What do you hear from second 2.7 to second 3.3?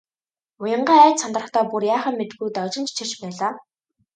чичирч